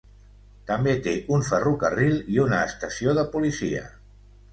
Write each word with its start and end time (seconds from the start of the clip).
També 0.69 0.93
té 1.07 1.11
un 1.35 1.43
ferrocarril 1.49 2.17
i 2.37 2.39
una 2.45 2.61
estació 2.71 3.15
de 3.19 3.27
policia 3.35 3.85